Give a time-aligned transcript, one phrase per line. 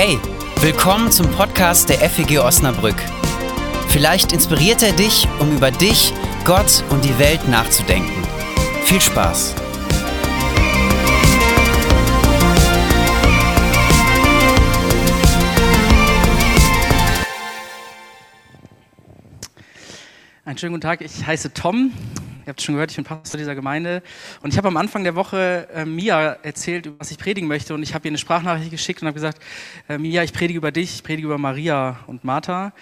[0.00, 0.16] Hey,
[0.60, 2.94] willkommen zum Podcast der FEG Osnabrück.
[3.88, 6.14] Vielleicht inspiriert er dich, um über dich,
[6.44, 8.22] Gott und die Welt nachzudenken.
[8.84, 9.56] Viel Spaß!
[20.44, 21.92] Einen schönen guten Tag, ich heiße Tom.
[22.48, 24.02] Ihr habt schon gehört, ich bin Pastor dieser Gemeinde.
[24.40, 27.74] Und ich habe am Anfang der Woche äh, Mia erzählt, was ich predigen möchte.
[27.74, 29.42] Und ich habe ihr eine Sprachnachricht geschickt und habe gesagt,
[29.86, 32.72] äh, Mia, ich predige über dich, ich predige über Maria und Martha.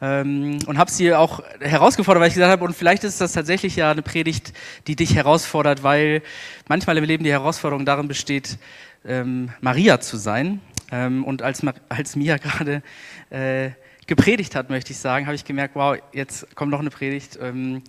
[0.00, 3.76] Ähm, und habe sie auch herausgefordert, weil ich gesagt habe, und vielleicht ist das tatsächlich
[3.76, 4.54] ja eine Predigt,
[4.86, 6.22] die dich herausfordert, weil
[6.66, 8.56] manchmal im Leben die Herausforderung darin besteht,
[9.04, 10.62] ähm, Maria zu sein.
[10.90, 12.82] Ähm, und als, als Mia gerade...
[13.28, 13.72] Äh,
[14.06, 17.38] gepredigt hat, möchte ich sagen, habe ich gemerkt, wow, jetzt kommt noch eine Predigt.
[17.40, 17.80] Ähm,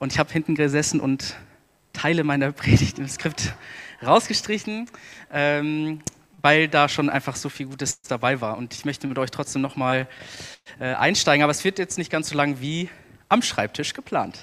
[0.00, 1.36] und ich habe hinten gesessen und
[1.92, 3.54] Teile meiner Predigt im Skript
[4.02, 4.90] rausgestrichen,
[5.30, 6.00] ähm,
[6.42, 8.56] weil da schon einfach so viel Gutes dabei war.
[8.56, 10.08] Und ich möchte mit euch trotzdem nochmal
[10.80, 12.88] äh, einsteigen, aber es wird jetzt nicht ganz so lang wie
[13.28, 14.38] am Schreibtisch geplant.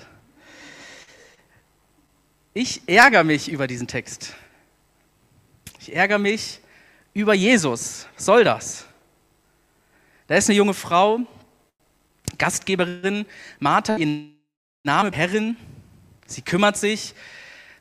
[2.53, 4.35] Ich ärgere mich über diesen Text.
[5.79, 6.59] Ich ärgere mich
[7.13, 8.07] über Jesus.
[8.15, 8.85] Was soll das?
[10.27, 11.21] Da ist eine junge Frau,
[12.37, 13.25] Gastgeberin,
[13.59, 14.36] Martha, ihr
[14.87, 15.57] Name Herrin.
[16.25, 17.13] Sie kümmert sich,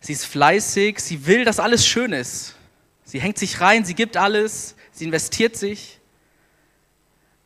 [0.01, 2.57] sie ist fleißig, sie will, dass alles schön ist.
[3.05, 6.01] Sie hängt sich rein, sie gibt alles, sie investiert sich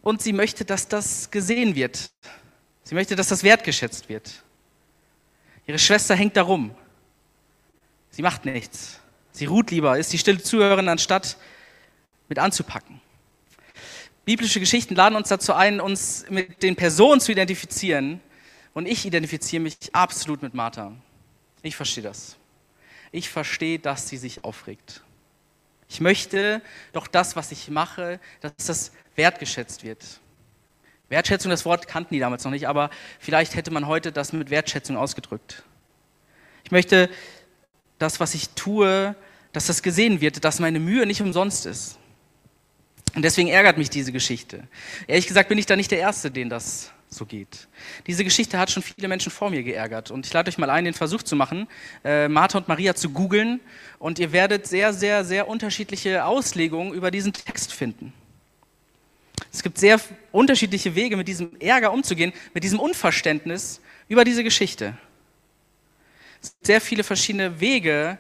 [0.02, 2.10] und sie möchte, dass das gesehen wird.
[2.84, 4.42] Sie möchte, dass das wertgeschätzt wird.
[5.66, 6.74] Ihre Schwester hängt darum.
[8.10, 8.98] Sie macht nichts.
[9.30, 11.36] Sie ruht lieber, ist die stille Zuhörerin, anstatt
[12.28, 13.00] mit anzupacken.
[14.24, 18.20] Biblische Geschichten laden uns dazu ein, uns mit den Personen zu identifizieren.
[18.74, 20.92] Und ich identifiziere mich absolut mit Martha.
[21.62, 22.36] Ich verstehe das.
[23.12, 25.02] Ich verstehe, dass sie sich aufregt.
[25.88, 30.04] Ich möchte doch das, was ich mache, dass das wertgeschätzt wird.
[31.08, 34.50] Wertschätzung, das Wort kannten die damals noch nicht, aber vielleicht hätte man heute das mit
[34.50, 35.64] Wertschätzung ausgedrückt.
[36.62, 37.10] Ich möchte
[37.98, 39.16] das, was ich tue,
[39.52, 41.98] dass das gesehen wird, dass meine Mühe nicht umsonst ist.
[43.16, 44.68] Und deswegen ärgert mich diese Geschichte.
[45.08, 47.68] Ehrlich gesagt bin ich da nicht der Erste, den das so geht.
[48.06, 50.10] Diese Geschichte hat schon viele Menschen vor mir geärgert.
[50.10, 51.66] Und ich lade euch mal ein, den Versuch zu machen,
[52.04, 53.60] äh, Martha und Maria zu googeln.
[53.98, 58.12] Und ihr werdet sehr, sehr, sehr unterschiedliche Auslegungen über diesen Text finden.
[59.52, 60.00] Es gibt sehr
[60.30, 64.96] unterschiedliche Wege, mit diesem Ärger umzugehen, mit diesem Unverständnis über diese Geschichte.
[66.62, 68.18] Sehr viele verschiedene Wege,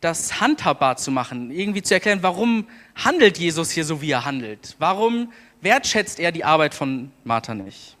[0.00, 4.76] das handhabbar zu machen, irgendwie zu erklären, warum handelt Jesus hier so, wie er handelt?
[4.78, 5.30] Warum
[5.60, 7.98] wertschätzt er die Arbeit von Martha nicht?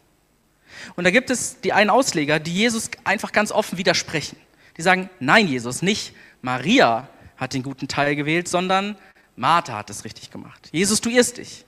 [0.96, 4.36] Und da gibt es die einen Ausleger, die Jesus einfach ganz offen widersprechen.
[4.76, 8.96] Die sagen, nein, Jesus, nicht Maria hat den guten Teil gewählt, sondern
[9.36, 10.68] Martha hat es richtig gemacht.
[10.72, 11.64] Jesus, du irrst dich.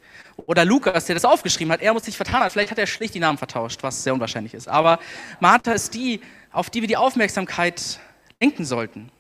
[0.47, 2.51] Oder Lukas, der das aufgeschrieben hat, er muss sich vertan haben.
[2.51, 4.69] Vielleicht hat er schlicht die Namen vertauscht, was sehr unwahrscheinlich ist.
[4.69, 4.99] Aber
[5.41, 6.21] Martha ist die,
[6.51, 8.01] auf die wir die Aufmerksamkeit
[8.41, 9.11] lenken sollten.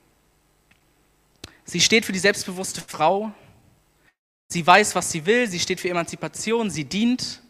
[1.64, 3.32] Sie steht für die selbstbewusste Frau.
[4.48, 5.48] Sie weiß, was sie will.
[5.48, 6.70] Sie steht für Emanzipation.
[6.70, 7.40] Sie dient.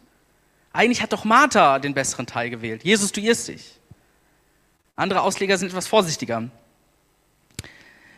[0.73, 2.83] Eigentlich hat doch Martha den besseren Teil gewählt.
[2.83, 3.79] Jesus, du irrst dich.
[4.95, 6.49] Andere Ausleger sind etwas vorsichtiger.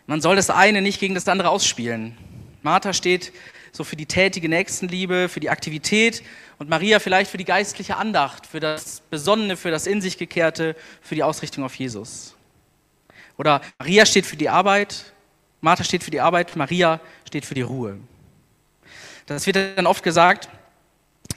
[0.07, 2.17] Man soll das eine nicht gegen das andere ausspielen.
[2.63, 3.33] Martha steht
[3.73, 6.23] so für die tätige Nächstenliebe, für die Aktivität
[6.57, 10.75] und Maria vielleicht für die geistliche Andacht, für das Besonnene, für das In sich gekehrte,
[11.01, 12.35] für die Ausrichtung auf Jesus.
[13.37, 15.13] Oder Maria steht für die Arbeit,
[15.59, 17.97] Martha steht für die Arbeit, Maria steht für die Ruhe.
[19.25, 20.47] Das wird dann oft gesagt,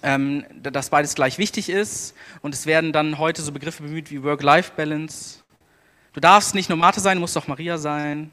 [0.02, 2.14] ähm, dass beides gleich wichtig ist.
[2.42, 5.40] Und es werden dann heute so Begriffe bemüht wie Work-Life-Balance.
[6.12, 8.30] Du darfst nicht nur Martha sein, du musst auch Maria sein.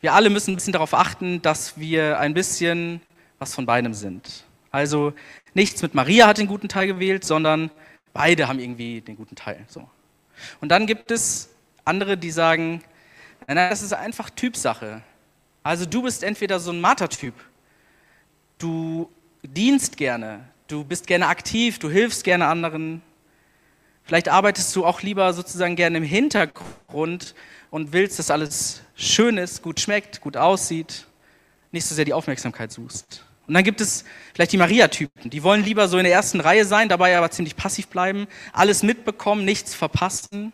[0.00, 3.00] Wir alle müssen ein bisschen darauf achten, dass wir ein bisschen
[3.38, 4.44] was von beidem sind.
[4.70, 5.12] Also
[5.54, 7.70] nichts mit Maria hat den guten Teil gewählt, sondern
[8.12, 9.64] beide haben irgendwie den guten Teil.
[9.68, 9.88] So.
[10.60, 11.50] Und dann gibt es
[11.84, 12.82] andere, die sagen,
[13.46, 15.02] nein, das ist einfach Typsache.
[15.62, 17.34] Also du bist entweder so ein Martertyp,
[18.58, 19.10] du
[19.42, 23.02] dienst gerne, du bist gerne aktiv, du hilfst gerne anderen.
[24.02, 27.34] Vielleicht arbeitest du auch lieber sozusagen gerne im Hintergrund
[27.70, 31.06] und willst, dass alles schön ist, gut schmeckt, gut aussieht,
[31.72, 33.24] nicht so sehr die Aufmerksamkeit suchst.
[33.46, 36.64] Und dann gibt es vielleicht die Maria-Typen, die wollen lieber so in der ersten Reihe
[36.64, 40.52] sein, dabei aber ziemlich passiv bleiben, alles mitbekommen, nichts verpassen.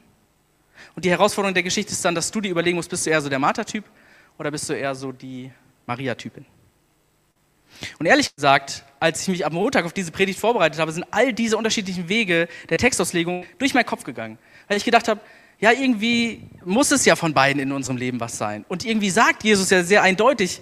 [0.96, 3.20] Und die Herausforderung der Geschichte ist dann, dass du dir überlegen musst, bist du eher
[3.20, 3.84] so der Martha-Typ
[4.38, 5.52] oder bist du eher so die
[5.86, 6.46] Maria-Typin?
[7.98, 11.32] Und ehrlich gesagt, als ich mich am Montag auf diese Predigt vorbereitet habe, sind all
[11.32, 14.38] diese unterschiedlichen Wege der Textauslegung durch meinen Kopf gegangen.
[14.68, 15.20] Weil ich gedacht habe,
[15.58, 18.64] ja, irgendwie muss es ja von beiden in unserem Leben was sein.
[18.68, 20.60] Und irgendwie sagt Jesus ja sehr eindeutig,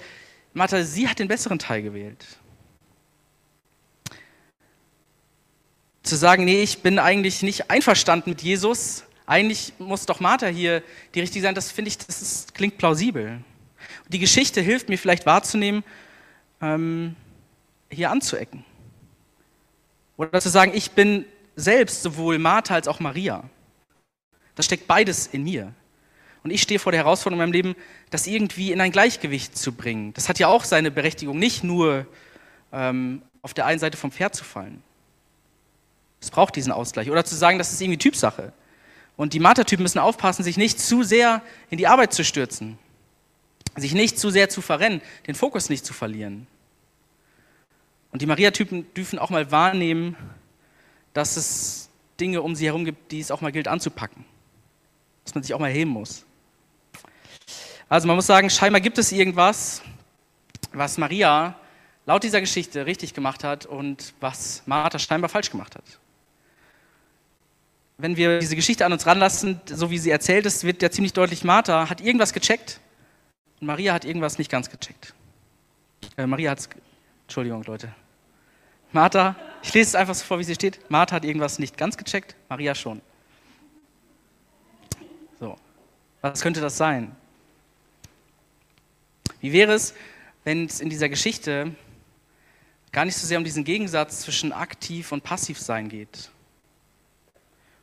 [0.55, 2.25] Martha, sie hat den besseren Teil gewählt.
[6.09, 10.83] zu sagen, nee, ich bin eigentlich nicht einverstanden mit Jesus, eigentlich muss doch Martha hier
[11.15, 13.43] die richtige sein, das finde ich, das ist, klingt plausibel.
[14.05, 15.85] Und die Geschichte hilft mir vielleicht wahrzunehmen,
[16.61, 17.17] ähm,
[17.91, 18.65] hier anzuecken.
[20.17, 21.25] Oder zu sagen, ich bin
[21.57, 23.45] selbst sowohl Martha als auch Maria.
[24.55, 25.73] Das steckt beides in mir.
[26.43, 27.77] Und ich stehe vor der Herausforderung in meinem Leben,
[28.11, 30.13] das irgendwie in ein Gleichgewicht zu bringen.
[30.15, 32.07] Das hat ja auch seine Berechtigung, nicht nur
[32.73, 34.83] ähm, auf der einen Seite vom Pferd zu fallen.
[36.21, 37.11] Es braucht diesen Ausgleich.
[37.11, 38.53] Oder zu sagen, das ist irgendwie Typsache.
[39.17, 42.79] Und die Martertypen müssen aufpassen, sich nicht zu sehr in die Arbeit zu stürzen,
[43.77, 46.47] sich nicht zu sehr zu verrennen, den Fokus nicht zu verlieren.
[48.11, 50.17] Und die Maria-Typen dürfen auch mal wahrnehmen,
[51.13, 51.89] dass es
[52.19, 54.25] Dinge um sie herum gibt, die es auch mal gilt anzupacken.
[55.25, 56.25] Dass man sich auch mal heben muss.
[57.89, 59.83] Also man muss sagen, scheinbar gibt es irgendwas,
[60.73, 61.59] was Maria
[62.07, 65.85] laut dieser Geschichte richtig gemacht hat und was Martha scheinbar falsch gemacht hat.
[67.99, 71.13] Wenn wir diese Geschichte an uns ranlassen, so wie sie erzählt ist, wird ja ziemlich
[71.13, 72.81] deutlich, Martha hat irgendwas gecheckt
[73.61, 75.15] Maria hat irgendwas nicht ganz gecheckt.
[76.17, 76.69] Äh, Maria hat es,
[77.23, 77.93] Entschuldigung Leute.
[78.93, 80.91] Martha, ich lese es einfach so vor, wie sie steht.
[80.91, 83.03] Martha hat irgendwas nicht ganz gecheckt, Maria schon.
[85.41, 85.57] So,
[86.21, 87.15] was könnte das sein?
[89.41, 89.95] Wie wäre es,
[90.45, 91.75] wenn es in dieser Geschichte
[92.93, 96.31] gar nicht so sehr um diesen Gegensatz zwischen aktiv und passiv sein geht?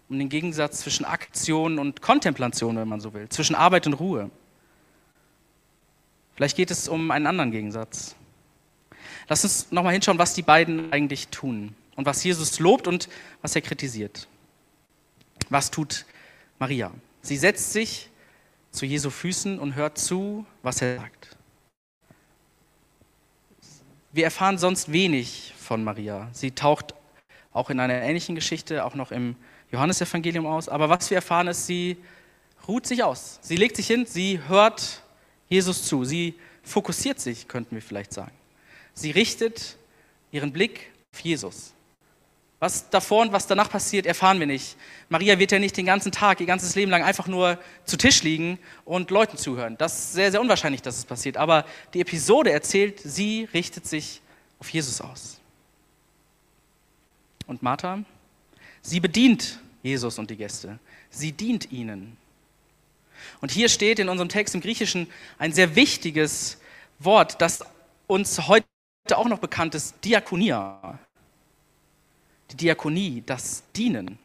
[0.09, 4.29] Um den Gegensatz zwischen Aktion und Kontemplation, wenn man so will, zwischen Arbeit und Ruhe.
[6.35, 8.15] Vielleicht geht es um einen anderen Gegensatz.
[9.27, 13.09] Lass uns nochmal hinschauen, was die beiden eigentlich tun und was Jesus lobt und
[13.41, 14.27] was er kritisiert.
[15.49, 16.05] Was tut
[16.59, 16.91] Maria?
[17.21, 18.09] Sie setzt sich
[18.71, 21.37] zu Jesu Füßen und hört zu, was er sagt.
[24.11, 26.29] Wir erfahren sonst wenig von Maria.
[26.33, 26.93] Sie taucht
[27.51, 29.35] auch in einer ähnlichen Geschichte, auch noch im
[29.71, 30.69] Johannesevangelium aus.
[30.69, 31.97] Aber was wir erfahren ist, sie
[32.67, 33.39] ruht sich aus.
[33.41, 35.03] Sie legt sich hin, sie hört
[35.55, 36.03] Jesus zu.
[36.03, 38.35] Sie fokussiert sich, könnten wir vielleicht sagen.
[38.93, 39.77] Sie richtet
[40.31, 41.71] ihren Blick auf Jesus.
[42.59, 44.77] Was davor und was danach passiert, erfahren wir nicht.
[45.09, 48.23] Maria wird ja nicht den ganzen Tag, ihr ganzes Leben lang einfach nur zu Tisch
[48.23, 49.77] liegen und Leuten zuhören.
[49.77, 51.37] Das ist sehr, sehr unwahrscheinlich, dass es passiert.
[51.37, 54.21] Aber die Episode erzählt, sie richtet sich
[54.59, 55.39] auf Jesus aus.
[57.47, 58.03] Und Martha,
[58.81, 60.79] sie bedient Jesus und die Gäste.
[61.09, 62.17] Sie dient ihnen.
[63.41, 65.07] Und hier steht in unserem Text im Griechischen
[65.37, 66.59] ein sehr wichtiges
[66.99, 67.63] Wort, das
[68.07, 68.65] uns heute
[69.13, 70.99] auch noch bekannt ist, Diakonia
[72.51, 74.17] die Diakonie, das Dienen.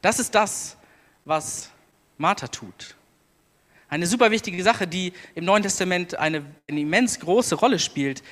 [0.00, 0.76] Das ist das,
[1.24, 1.70] was
[2.16, 2.94] Martha tut.
[3.88, 8.22] Eine super wichtige Sache, die im Neuen Testament eine, eine immens große Rolle spielt.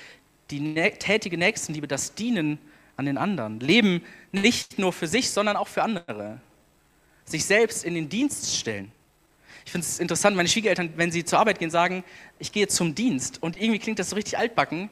[0.51, 2.59] Die tätige Nächstenliebe, das Dienen
[2.97, 3.61] an den anderen.
[3.61, 4.03] Leben
[4.33, 6.41] nicht nur für sich, sondern auch für andere.
[7.25, 8.93] Sich selbst in den Dienst stellen.
[9.67, 12.05] Ich finde es interessant, meine Schwiegereltern, wenn sie zur Arbeit gehen, sagen,
[12.39, 13.43] ich gehe zum Dienst.
[13.43, 14.91] Und irgendwie klingt das so richtig altbacken,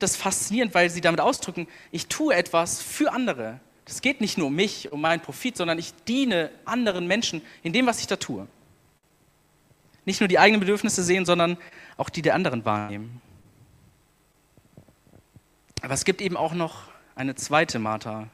[0.00, 3.60] das faszinierend, weil sie damit ausdrücken, ich tue etwas für andere.
[3.86, 7.72] Es geht nicht nur um mich, um meinen Profit, sondern ich diene anderen Menschen in
[7.72, 8.48] dem, was ich da tue.
[10.04, 11.56] Nicht nur die eigenen Bedürfnisse sehen, sondern
[11.96, 13.22] auch die der anderen wahrnehmen.
[15.82, 18.26] Aber es gibt eben auch noch eine zweite Martha,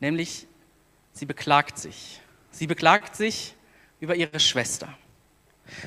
[0.00, 0.48] nämlich
[1.12, 2.20] sie beklagt sich.
[2.50, 3.54] Sie beklagt sich
[4.02, 4.88] über ihre Schwester.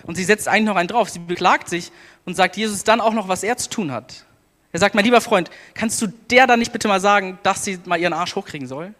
[0.03, 1.09] Und sie setzt eigentlich noch einen drauf.
[1.09, 1.91] Sie beklagt sich
[2.25, 4.25] und sagt Jesus dann auch noch, was er zu tun hat.
[4.71, 7.79] Er sagt, mein lieber Freund, kannst du der dann nicht bitte mal sagen, dass sie
[7.85, 8.93] mal ihren Arsch hochkriegen soll?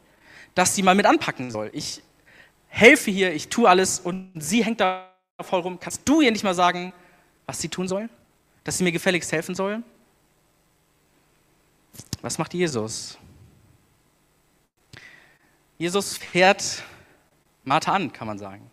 [0.53, 1.69] Dass sie mal mit anpacken soll?
[1.73, 2.01] Ich
[2.67, 5.09] helfe hier, ich tue alles und sie hängt da
[5.41, 5.79] voll rum.
[5.79, 6.93] Kannst du ihr nicht mal sagen,
[7.45, 8.09] was sie tun soll?
[8.65, 9.81] Dass sie mir gefälligst helfen soll?
[12.21, 13.17] Was macht Jesus?
[15.77, 16.83] Jesus fährt
[17.63, 18.69] Martha an, kann man sagen.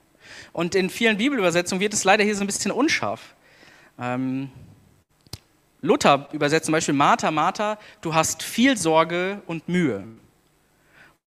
[0.53, 3.35] Und in vielen Bibelübersetzungen wird es leider hier so ein bisschen unscharf.
[3.99, 4.51] Ähm,
[5.81, 10.05] Luther übersetzt zum Beispiel Martha, Martha, du hast viel Sorge und Mühe.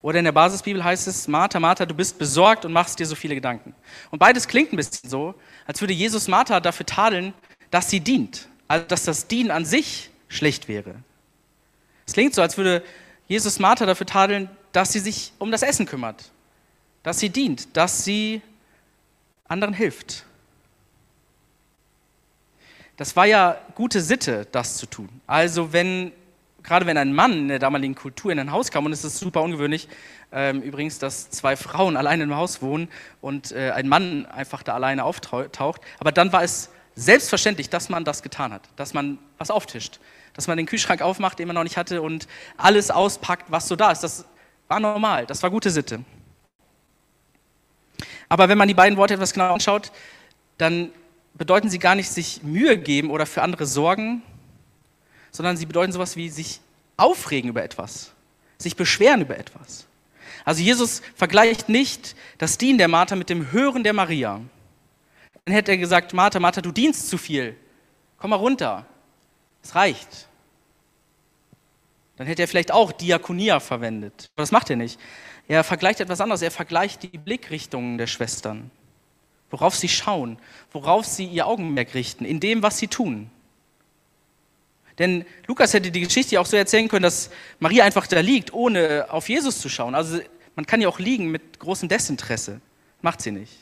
[0.02, 3.16] Oder in der Basisbibel heißt es, Martha, Martha, du bist besorgt und machst dir so
[3.16, 3.74] viele Gedanken.
[4.12, 5.34] Und beides klingt ein bisschen so,
[5.66, 7.34] als würde Jesus Martha dafür tadeln,
[7.72, 8.48] dass sie dient.
[8.68, 10.94] Also, dass das Dienen an sich schlecht wäre.
[12.06, 12.84] Es klingt so, als würde
[13.28, 16.30] Jesus Martha dafür tadeln, dass sie sich um das Essen kümmert.
[17.02, 18.44] Dass sie dient, dass sie
[19.48, 20.26] anderen hilft.
[22.98, 25.10] Das war ja gute Sitte, das zu tun.
[25.28, 26.12] Also wenn,
[26.64, 29.20] gerade wenn ein Mann in der damaligen Kultur in ein Haus kam, und es ist
[29.20, 29.90] super ungewöhnlich,
[30.32, 32.88] ähm, übrigens, dass zwei Frauen alleine im Haus wohnen
[33.22, 38.06] und äh, ein Mann einfach da alleine auftaucht, aber dann war es selbstverständlich, dass man
[38.06, 40.00] das getan hat, dass man was auftischt,
[40.34, 43.76] dass man den Kühlschrank aufmacht, den man noch nicht hatte und alles auspackt, was so
[43.76, 44.00] da ist.
[44.02, 44.26] Das
[44.70, 46.00] War normal, das war gute Sitte.
[48.30, 49.92] Aber wenn man die beiden Worte etwas genauer anschaut,
[50.58, 50.92] dann
[51.34, 54.22] bedeuten sie gar nicht sich Mühe geben oder für andere sorgen,
[55.32, 56.62] sondern sie bedeuten sowas wie sich
[56.98, 58.12] aufregen über etwas,
[58.58, 59.86] sich beschweren über etwas.
[60.46, 64.42] Also Jesus vergleicht nicht das Dienen der Martha mit dem Hören der Maria.
[65.44, 67.56] Dann hätte er gesagt, Martha, Martha, du dienst zu viel.
[68.18, 68.86] Komm mal runter.
[69.64, 70.28] Es reicht.
[72.18, 74.30] Dann hätte er vielleicht auch Diakonia verwendet.
[74.36, 75.00] Aber das macht er nicht.
[75.48, 76.42] Er vergleicht etwas anderes.
[76.42, 78.72] Er vergleicht die Blickrichtungen der Schwestern.
[79.52, 80.38] Worauf sie schauen,
[80.72, 83.30] worauf sie ihr Augenmerk richten, in dem, was sie tun.
[84.98, 89.08] Denn Lukas hätte die Geschichte auch so erzählen können, dass Maria einfach da liegt, ohne
[89.10, 89.94] auf Jesus zu schauen.
[89.94, 90.20] Also
[90.56, 92.62] man kann ja auch liegen mit großem Desinteresse.
[93.02, 93.54] Macht sie nicht.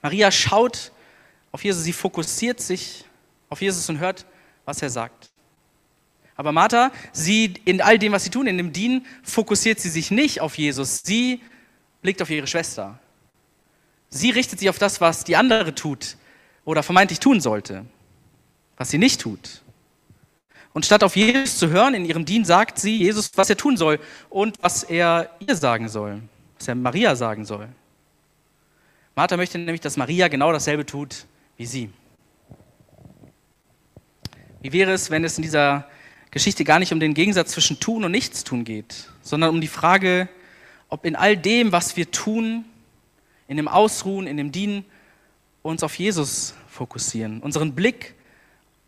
[0.00, 0.92] Maria schaut
[1.52, 3.04] auf Jesus, sie fokussiert sich
[3.48, 4.24] auf Jesus und hört,
[4.64, 5.31] was er sagt.
[6.36, 10.10] Aber Martha, sie in all dem, was sie tun, in dem Dienen, fokussiert sie sich
[10.10, 11.02] nicht auf Jesus.
[11.04, 11.40] Sie
[12.00, 12.98] blickt auf ihre Schwester.
[14.08, 16.16] Sie richtet sich auf das, was die andere tut
[16.64, 17.84] oder vermeintlich tun sollte,
[18.76, 19.62] was sie nicht tut.
[20.74, 23.76] Und statt auf Jesus zu hören in ihrem Dienen, sagt sie Jesus, was er tun
[23.76, 23.98] soll
[24.30, 26.22] und was er ihr sagen soll,
[26.58, 27.68] was er Maria sagen soll.
[29.14, 31.26] Martha möchte nämlich, dass Maria genau dasselbe tut
[31.58, 31.90] wie sie.
[34.62, 35.86] Wie wäre es, wenn es in dieser
[36.32, 40.28] Geschichte gar nicht um den Gegensatz zwischen tun und nichtstun geht, sondern um die Frage,
[40.88, 42.64] ob in all dem, was wir tun,
[43.48, 44.84] in dem Ausruhen, in dem Dienen,
[45.60, 48.14] uns auf Jesus fokussieren, unseren Blick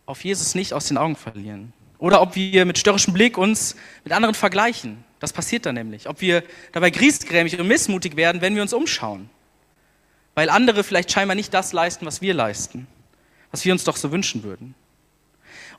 [0.06, 1.72] auf Jesus nicht aus den Augen verlieren.
[1.98, 5.04] Oder ob wir mit störrischem Blick uns mit anderen vergleichen.
[5.20, 6.08] Das passiert dann nämlich.
[6.08, 9.30] Ob wir dabei griesgrämig und missmutig werden, wenn wir uns umschauen.
[10.34, 12.86] Weil andere vielleicht scheinbar nicht das leisten, was wir leisten.
[13.50, 14.74] Was wir uns doch so wünschen würden.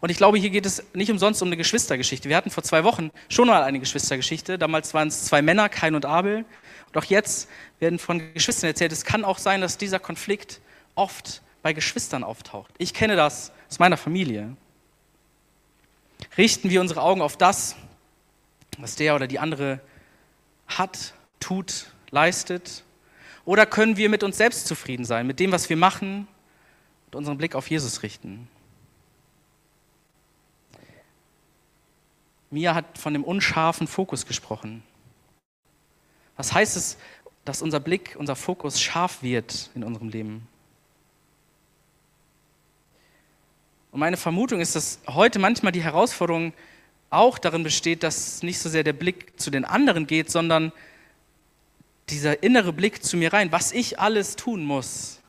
[0.01, 2.29] Und ich glaube, hier geht es nicht umsonst um eine Geschwistergeschichte.
[2.29, 4.57] Wir hatten vor zwei Wochen schon mal eine Geschwistergeschichte.
[4.57, 6.45] Damals waren es zwei Männer, Kain und Abel.
[6.93, 7.49] Auch jetzt
[7.79, 8.93] werden von Geschwistern erzählt.
[8.93, 10.61] Es kann auch sein, dass dieser Konflikt
[10.95, 12.71] oft bei Geschwistern auftaucht.
[12.77, 14.55] Ich kenne das aus meiner Familie.
[16.37, 17.75] Richten wir unsere Augen auf das,
[18.77, 19.81] was der oder die andere
[20.67, 22.83] hat, tut, leistet?
[23.45, 26.27] Oder können wir mit uns selbst zufrieden sein, mit dem, was wir machen
[27.07, 28.47] und unseren Blick auf Jesus richten?
[32.51, 34.83] Mia hat von dem unscharfen Fokus gesprochen.
[36.37, 36.97] Was heißt es,
[37.43, 40.47] dass unser Blick, unser Fokus scharf wird in unserem Leben?
[43.91, 46.53] Und meine Vermutung ist, dass heute manchmal die Herausforderung
[47.09, 50.73] auch darin besteht, dass nicht so sehr der Blick zu den anderen geht, sondern
[52.09, 55.21] dieser innere Blick zu mir rein, was ich alles tun muss,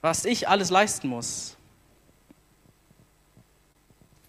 [0.00, 1.56] was ich alles leisten muss,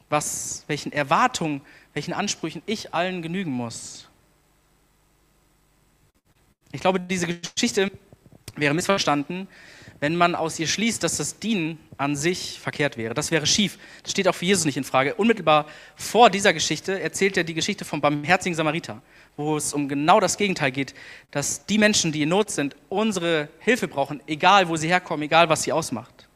[0.10, 1.62] was, welchen Erwartungen,
[1.94, 4.08] welchen Ansprüchen ich allen genügen muss.
[6.72, 7.92] Ich glaube, diese Geschichte
[8.56, 9.48] wäre missverstanden,
[10.00, 13.14] wenn man aus ihr schließt, dass das Dienen an sich verkehrt wäre.
[13.14, 13.78] Das wäre schief.
[14.02, 15.14] Das steht auch für Jesus nicht in Frage.
[15.16, 19.02] Unmittelbar vor dieser Geschichte erzählt er die Geschichte vom barmherzigen Samariter,
[19.38, 20.96] wo es um genau das Gegenteil geht,
[21.30, 25.50] dass die Menschen, die in Not sind, unsere Hilfe brauchen, egal wo sie herkommen, egal
[25.50, 26.28] was sie ausmacht.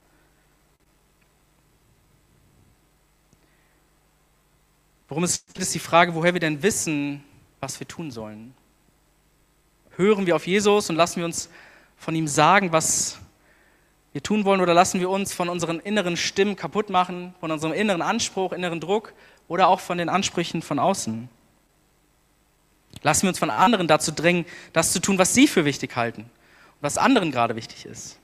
[5.07, 7.23] Worum es geht, ist die Frage, woher wir denn wissen,
[7.59, 8.53] was wir tun sollen.
[9.95, 11.49] Hören wir auf Jesus und lassen wir uns
[11.97, 13.19] von ihm sagen, was
[14.13, 17.73] wir tun wollen oder lassen wir uns von unseren inneren Stimmen kaputt machen, von unserem
[17.73, 19.13] inneren Anspruch, inneren Druck
[19.47, 21.29] oder auch von den Ansprüchen von außen?
[23.03, 26.21] Lassen wir uns von anderen dazu drängen, das zu tun, was sie für wichtig halten
[26.21, 28.17] und was anderen gerade wichtig ist.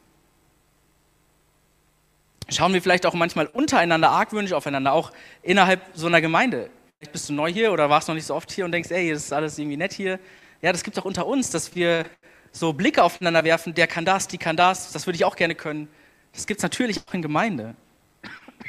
[2.51, 6.70] Schauen wir vielleicht auch manchmal untereinander argwöhnisch aufeinander, auch innerhalb so einer Gemeinde.
[6.98, 9.12] Vielleicht bist du neu hier oder warst noch nicht so oft hier und denkst, ey,
[9.12, 10.20] das ist alles irgendwie nett hier.
[10.62, 12.05] Ja, das gibt es auch unter uns, dass wir
[12.51, 15.55] so Blicke aufeinander werfen, der kann das, die kann das, das würde ich auch gerne
[15.55, 15.88] können.
[16.34, 17.75] Das gibt es natürlich auch in Gemeinde.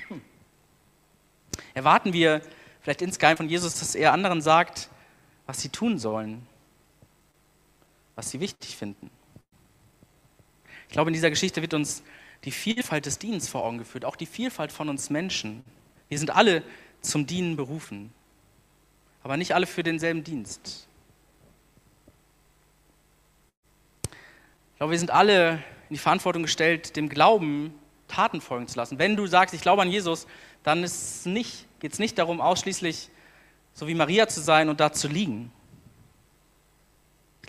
[1.74, 2.40] Erwarten wir
[2.82, 4.88] vielleicht insgeheim von Jesus, dass er anderen sagt,
[5.46, 6.46] was sie tun sollen,
[8.14, 9.10] was sie wichtig finden.
[10.86, 12.04] Ich glaube, in dieser Geschichte wird uns
[12.44, 15.64] die Vielfalt des Dienens vor Augen geführt, auch die Vielfalt von uns Menschen.
[16.08, 16.62] Wir sind alle
[17.00, 18.12] zum Dienen berufen,
[19.22, 20.88] aber nicht alle für denselben Dienst.
[24.82, 25.52] glaube, wir sind alle
[25.88, 27.72] in die Verantwortung gestellt, dem Glauben
[28.08, 28.98] Taten folgen zu lassen.
[28.98, 30.26] Wenn du sagst, ich glaube an Jesus,
[30.64, 33.08] dann geht es nicht darum, ausschließlich
[33.74, 35.52] so wie Maria zu sein und da zu liegen.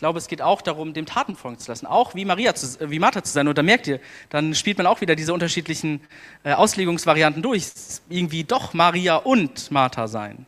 [0.04, 2.78] Ich glaube, es geht auch darum, dem Taten folgen zu lassen, auch wie, Maria zu,
[2.82, 3.48] äh, wie Martha zu sein.
[3.48, 6.02] Und da merkt ihr, dann spielt man auch wieder diese unterschiedlichen
[6.44, 7.72] äh, Auslegungsvarianten durch.
[8.10, 10.46] Irgendwie doch Maria und Martha sein.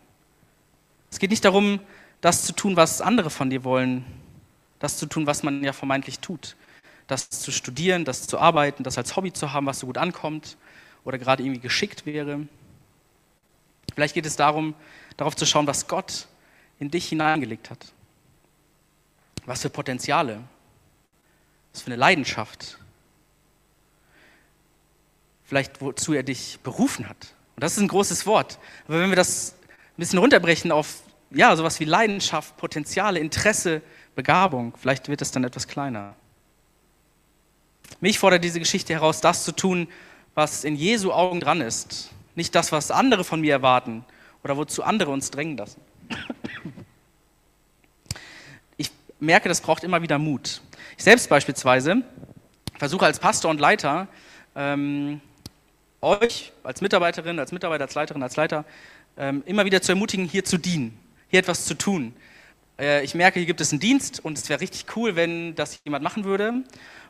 [1.10, 1.80] Es geht nicht darum,
[2.20, 4.04] das zu tun, was andere von dir wollen,
[4.80, 6.58] das zu tun, was man ja vermeintlich tut,
[7.08, 10.58] das zu studieren, das zu arbeiten, das als Hobby zu haben, was so gut ankommt
[11.06, 12.46] oder gerade irgendwie geschickt wäre.
[13.94, 14.74] Vielleicht geht es darum,
[15.16, 16.28] darauf zu schauen, was Gott
[16.78, 17.95] in dich hineingelegt hat.
[19.46, 20.42] Was für Potenziale,
[21.72, 22.80] was für eine Leidenschaft.
[25.44, 27.34] Vielleicht wozu er dich berufen hat.
[27.56, 28.60] Und das ist ein großes Wort.
[28.88, 33.82] Aber wenn wir das ein bisschen runterbrechen auf ja, sowas wie Leidenschaft, Potenziale, Interesse,
[34.16, 36.16] Begabung, vielleicht wird es dann etwas kleiner.
[38.00, 39.88] Mich fordert diese Geschichte heraus, das zu tun,
[40.34, 42.12] was in Jesu Augen dran ist.
[42.36, 44.06] Nicht das, was andere von mir erwarten
[44.44, 45.82] oder wozu andere uns drängen lassen.
[49.20, 50.62] Merke, das braucht immer wieder Mut.
[50.98, 52.04] Ich selbst beispielsweise
[52.78, 54.08] versuche als Pastor und Leiter
[54.56, 55.22] ähm,
[56.02, 58.66] euch als Mitarbeiterin, als Mitarbeiter, als Leiterin, als Leiter
[59.18, 60.98] ähm, immer wieder zu ermutigen, hier zu dienen,
[61.30, 62.14] hier etwas zu tun.
[62.78, 65.80] Äh, ich merke, hier gibt es einen Dienst und es wäre richtig cool, wenn das
[65.86, 66.64] jemand machen würde.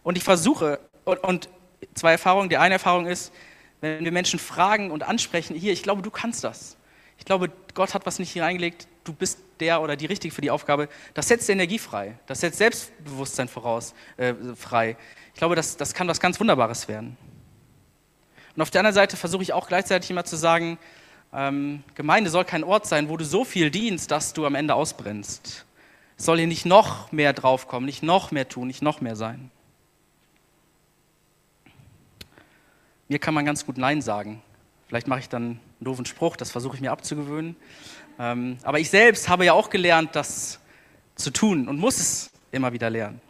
[0.04, 1.50] Und ich versuche, und, und
[1.96, 2.50] zwei Erfahrungen.
[2.50, 3.34] Die eine Erfahrung ist,
[3.82, 6.78] wenn wir Menschen fragen und ansprechen, hier, ich glaube, du kannst das.
[7.18, 10.42] Ich glaube, Gott hat was nicht hier reingelegt, du bist der oder die Richtige für
[10.42, 10.90] die Aufgabe.
[11.14, 14.98] Das setzt Energie frei, das setzt Selbstbewusstsein voraus, äh, frei.
[15.34, 17.18] Ich glaube, das, das kann was ganz Wunderbares werden.
[18.56, 20.78] Und auf der anderen Seite versuche ich auch gleichzeitig immer zu sagen,
[21.34, 24.74] ähm, Gemeinde soll kein Ort sein, wo du so viel dienst, dass du am Ende
[24.74, 25.66] ausbrennst.
[26.18, 29.52] Es soll hier nicht noch mehr draufkommen, nicht noch mehr tun, nicht noch mehr sein.
[33.10, 34.42] Mir kann man ganz gut Nein sagen.
[34.88, 37.56] Vielleicht mache ich dann einen doofen Spruch, das versuche ich mir abzugewöhnen.
[38.18, 40.60] Ähm, aber ich selbst habe ja auch gelernt, das
[41.16, 43.22] zu tun und muss es immer wieder lernen.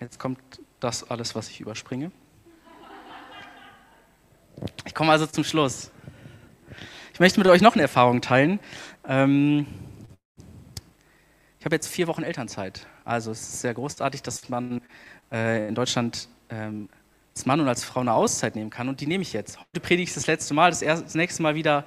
[0.00, 0.40] Jetzt kommt
[0.78, 2.10] das alles, was ich überspringe.
[4.84, 5.90] Ich komme also zum Schluss.
[7.12, 8.60] Ich möchte mit euch noch eine Erfahrung teilen.
[9.06, 9.66] Ähm,
[11.58, 12.86] ich habe jetzt vier Wochen Elternzeit.
[13.04, 14.80] Also es ist sehr großartig, dass man
[15.30, 16.88] äh, in Deutschland ähm,
[17.40, 18.90] als Mann und als Frau eine Auszeit nehmen kann.
[18.90, 19.58] Und die nehme ich jetzt.
[19.58, 21.86] Heute predige ich das letzte Mal, das, erste, das nächste Mal wieder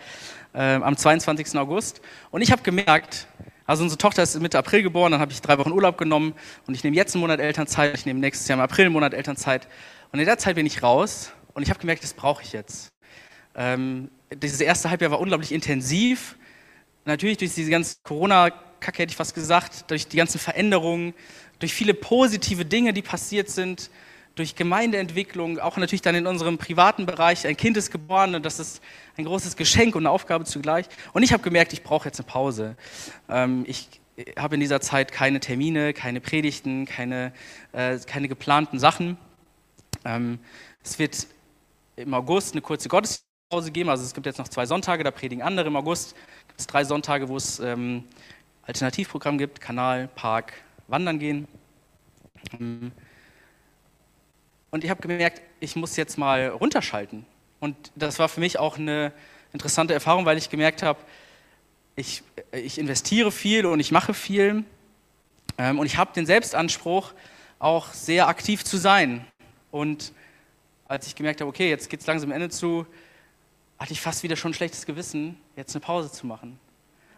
[0.54, 1.56] äh, am 22.
[1.60, 2.02] August.
[2.32, 3.28] Und ich habe gemerkt,
[3.68, 6.34] also unsere Tochter ist Mitte April geboren, dann habe ich drei Wochen Urlaub genommen
[6.66, 9.14] und ich nehme jetzt einen Monat Elternzeit, ich nehme nächstes Jahr im April einen Monat
[9.14, 9.68] Elternzeit.
[10.12, 12.92] Und in der Zeit bin ich raus und ich habe gemerkt, das brauche ich jetzt.
[13.56, 16.36] Ähm, dieses erste Halbjahr war unglaublich intensiv.
[17.06, 21.14] Natürlich durch diese ganze Corona-Kacke hätte ich fast gesagt, durch die ganzen Veränderungen,
[21.60, 23.92] durch viele positive Dinge, die passiert sind,
[24.36, 27.46] durch Gemeindeentwicklung, auch natürlich dann in unserem privaten Bereich.
[27.46, 28.82] Ein Kind ist geboren und das ist
[29.18, 30.88] ein großes Geschenk und eine Aufgabe zugleich.
[31.14, 32.76] Und ich habe gemerkt, ich brauche jetzt eine Pause.
[33.30, 33.88] Ähm, ich
[34.38, 37.32] habe in dieser Zeit keine Termine, keine Predigten, keine,
[37.74, 39.18] äh, keine geplanten Sachen.
[40.06, 40.40] Ähm,
[40.84, 41.28] es wird
[41.96, 43.90] im August eine kurze Gottespause geben.
[43.90, 45.68] Also es gibt jetzt noch zwei Sonntage, da predigen andere.
[45.68, 46.16] Im August
[46.48, 48.04] gibt es drei Sonntage, wo es ähm,
[48.64, 50.54] Alternativprogramm gibt, Kanal, Park,
[50.88, 51.48] Wandern gehen.
[54.74, 57.28] Und ich habe gemerkt, ich muss jetzt mal runterschalten.
[57.60, 59.14] Und das war für mich auch eine
[59.54, 60.98] interessante Erfahrung, weil ich gemerkt habe,
[61.96, 64.64] ich, ich investiere viel und ich mache viel.
[65.60, 67.14] Ähm, und ich habe den Selbstanspruch,
[67.60, 69.28] auch sehr aktiv zu sein.
[69.70, 70.12] Und
[70.88, 72.88] als ich gemerkt habe, okay, jetzt geht es langsam Ende zu,
[73.78, 76.60] hatte ich fast wieder schon ein schlechtes Gewissen, jetzt eine Pause zu machen.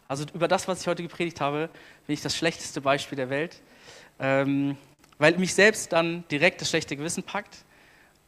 [0.10, 1.70] Also über das, was ich heute gepredigt habe,
[2.06, 3.62] bin ich das schlechteste Beispiel der Welt.
[4.20, 4.76] Ähm,
[5.18, 7.66] weil mich selbst dann direkt das schlechte Gewissen packt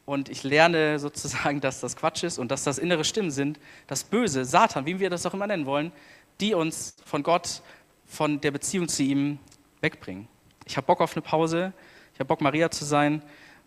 [0.06, 4.04] und ich lerne sozusagen, dass das Quatsch ist und dass das innere Stimmen sind, das
[4.04, 5.92] Böse, Satan, wie wir das auch immer nennen wollen,
[6.40, 7.62] die uns von Gott,
[8.06, 9.40] von der Beziehung zu ihm
[9.82, 10.28] wegbringen.
[10.66, 11.74] Ich habe Bock auf eine Pause,
[12.14, 13.22] ich habe Bock, Maria zu sein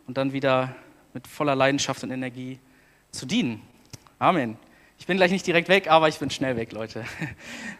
[0.06, 0.74] und dann wieder
[1.12, 2.58] mit voller Leidenschaft und Energie
[3.10, 3.62] zu dienen.
[4.18, 4.56] Amen.
[4.98, 7.04] Ich bin gleich nicht direkt weg, aber ich bin schnell weg, Leute.